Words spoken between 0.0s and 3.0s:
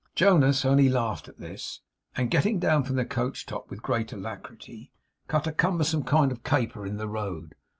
Jonas only laughed at this, and getting down from